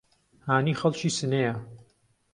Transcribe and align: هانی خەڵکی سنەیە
هانی 0.47 0.73
خەڵکی 0.79 1.09
سنەیە 1.17 1.53